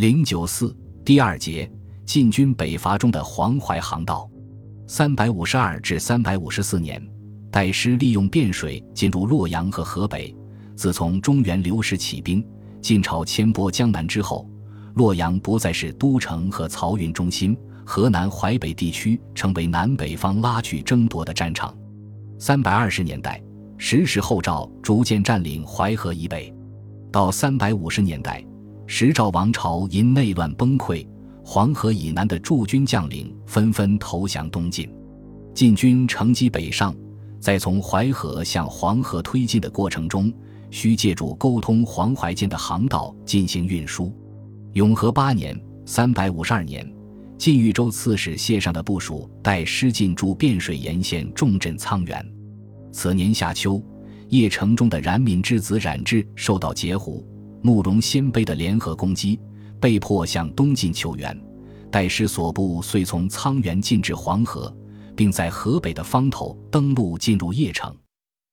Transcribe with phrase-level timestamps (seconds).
[0.00, 0.74] 零九四
[1.04, 1.70] 第二节
[2.06, 4.26] 晋军北伐中的黄淮航道。
[4.86, 7.06] 三百五十二至三百五十四年，
[7.52, 10.34] 戴师利用汴水进入洛阳和河北。
[10.74, 12.42] 自从中原刘氏起兵，
[12.80, 14.48] 晋朝迁拨江南之后，
[14.94, 17.54] 洛阳不再是都城和漕运中心，
[17.84, 21.76] 河南淮北地区成为南北方拉锯争夺的战场。
[22.38, 23.38] 三百二十年代，
[23.76, 26.50] 石氏后赵逐渐占领淮河以北，
[27.12, 28.42] 到三百五十年代。
[28.92, 31.06] 石赵王朝因内乱崩溃，
[31.44, 34.92] 黄河以南的驻军将领纷纷投降东晋。
[35.54, 36.92] 晋军乘机北上，
[37.38, 40.30] 在从淮河向黄河推进的过程中，
[40.72, 44.12] 需借助沟通黄淮间的航道进行运输。
[44.72, 46.84] 永和八年（三百五十二年），
[47.38, 52.26] 晋豫州刺史谢尚的部属带师进驻汴水沿线重镇沧源。
[52.90, 53.80] 此年夏秋，
[54.30, 57.24] 邺城中的冉闵之子冉智受到截胡。
[57.62, 59.38] 慕容鲜卑的联合攻击，
[59.78, 61.38] 被迫向东晋求援。
[61.90, 64.74] 戴师所部遂从沧源进至黄河，
[65.16, 67.94] 并在河北的方头登陆进入邺城。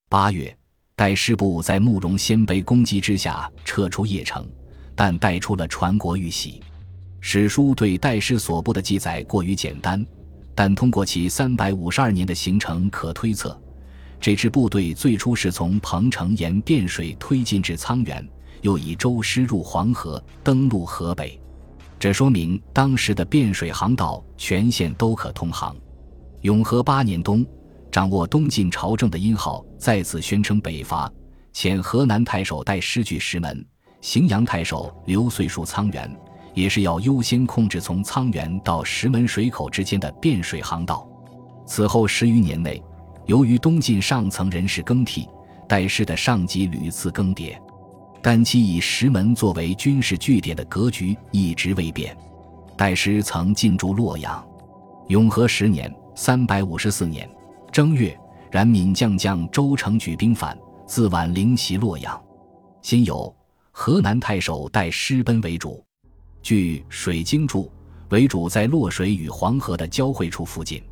[0.09, 0.55] 八月，
[0.95, 4.47] 戴师部在慕容鲜卑攻击之下撤出邺城，
[4.95, 6.61] 但带出了传国玉玺。
[7.19, 10.05] 史书对戴师所部的记载过于简单，
[10.55, 13.59] 但通过其三百五十二年的行程可推测，
[14.19, 18.27] 这支部队最初是从彭城沿汴水推进至沧源。
[18.61, 21.39] 又以舟师入黄河，登陆河北，
[21.99, 25.75] 这说明当时的汴水航道全线都可通航。
[26.41, 27.45] 永和八年冬，
[27.91, 31.11] 掌握东晋朝政的殷浩再次宣称北伐，
[31.53, 33.65] 遣河南太守带师据石门，
[34.01, 36.15] 荥阳太守刘遂戍沧源，
[36.53, 41.07] 也是要优先控制从沧源到石门水口之间的汴水航道。
[41.65, 42.81] 此后十余年内，
[43.25, 45.27] 由于东晋上层人事更替，
[45.67, 47.57] 戴师的上级屡次更迭。
[48.21, 52.15] 但其以石门作为军事据点的格局一直未变。
[52.75, 54.45] 戴师曾进驻洛阳。
[55.07, 57.29] 永和十年（三百五十四年）
[57.71, 58.17] 正月，
[58.51, 62.21] 冉闵将将周成举兵反，自宛陵袭洛阳。
[62.81, 63.33] 先有
[63.71, 65.83] 河南太守戴师奔为主。
[66.41, 67.63] 据《水经注》，
[68.09, 70.83] 为主在洛水与黄河的交汇处附近。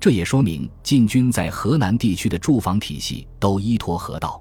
[0.00, 4.40] 这也说明晋军在河南地区的驻防体系都依托河道。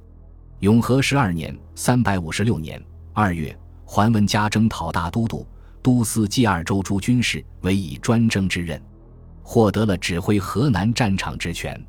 [0.62, 5.46] 永和十二年（三百五十六年）二月，桓温加征讨大都督、
[5.84, 8.82] 都司冀二州诸军事，委以专征之任，
[9.44, 11.80] 获得了指挥河南战场之权。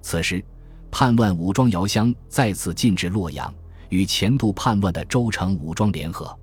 [0.00, 0.44] 此时，
[0.92, 3.52] 叛乱武装姚襄再次进至洛阳，
[3.88, 6.38] 与前度叛乱的周成武装联合。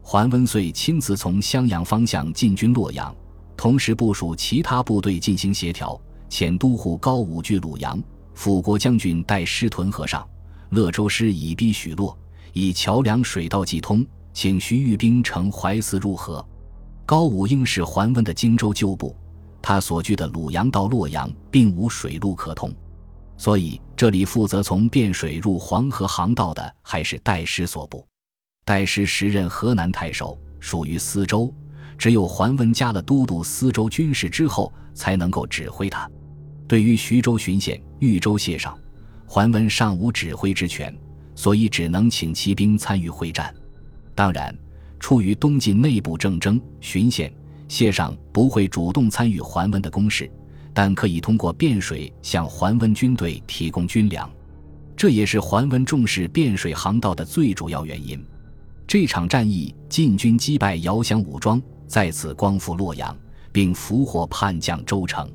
[0.00, 3.14] 桓温遂亲自从襄阳方向进军洛阳，
[3.58, 6.00] 同时部署其他部队进行协调。
[6.30, 8.02] 遣都护高武拒鲁阳，
[8.32, 10.26] 辅国将军带师屯河上。
[10.70, 12.16] 乐州师以逼许洛，
[12.52, 16.44] 以桥梁水道既通，请徐玉兵乘淮泗入河。
[17.04, 19.16] 高武应是桓温的荆州旧部，
[19.60, 22.72] 他所据的鲁阳到洛阳并无水路可通，
[23.36, 28.06] 所以这里负责从汴水入黄河航道的还是戴师所部。
[28.64, 31.52] 戴师时任河南太守，属于司州，
[31.98, 36.08] 只有桓温加了都督司州军事之后，才能够指挥他。
[36.68, 38.78] 对于徐州巡县、豫州谢上。
[39.32, 40.92] 桓温尚无指挥之权，
[41.36, 43.54] 所以只能请骑兵参与会战。
[44.12, 44.52] 当然，
[44.98, 47.32] 出于东晋内部政争，巡县
[47.68, 50.28] 谢尚不会主动参与桓温的攻势，
[50.74, 54.28] 但可以通过汴水向桓温军队提供军粮。
[54.96, 58.20] 这也是桓温重视汴水航道的最主要原因。
[58.84, 63.16] 这场战役，晋军击败遥襄武装，再次光复洛阳，
[63.52, 65.30] 并俘获叛将周成。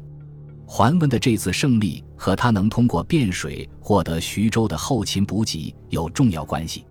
[0.66, 6.86] 桓温的这次胜利和他能通过汴水获得徐州的后勤补给有重要关系。